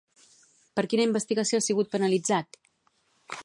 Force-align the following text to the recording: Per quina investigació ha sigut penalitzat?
Per 0.79 0.83
quina 0.93 1.05
investigació 1.09 1.61
ha 1.61 1.67
sigut 1.67 1.93
penalitzat? 1.95 2.61